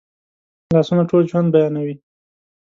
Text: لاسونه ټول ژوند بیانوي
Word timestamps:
لاسونه 0.73 1.03
ټول 1.09 1.23
ژوند 1.31 1.47
بیانوي 1.53 1.95